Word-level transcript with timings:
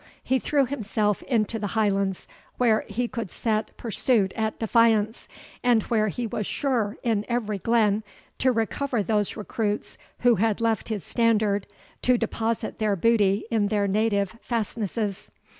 He 0.23 0.39
threw 0.39 0.65
himself 0.65 1.21
into 1.21 1.59
the 1.59 1.77
Highlands, 1.77 2.27
where 2.57 2.85
he 2.87 3.07
could 3.07 3.29
set 3.29 3.77
pursuit 3.77 4.33
at 4.33 4.57
defiance, 4.57 5.27
and 5.63 5.83
where 5.83 6.07
he 6.07 6.25
was 6.25 6.47
sure, 6.47 6.97
in 7.03 7.23
every 7.29 7.59
glen, 7.59 8.03
to 8.39 8.51
recover 8.51 9.03
those 9.03 9.37
recruits 9.37 9.99
who 10.21 10.37
had 10.37 10.59
left 10.59 10.89
his 10.89 11.03
standard 11.03 11.67
to 12.01 12.17
deposit 12.17 12.79
their 12.79 12.95
booty 12.95 13.45
in 13.51 13.67
their 13.67 13.87
native 13.87 14.39
fastnesses. 14.41 15.29